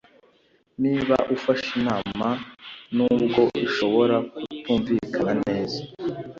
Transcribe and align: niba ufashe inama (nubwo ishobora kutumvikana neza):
niba 0.83 1.15
ufashe 1.35 1.69
inama 1.79 2.27
(nubwo 2.95 3.41
ishobora 3.65 4.15
kutumvikana 4.33 5.33
neza): 5.47 5.79